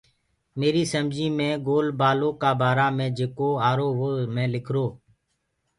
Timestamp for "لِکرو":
4.53-4.87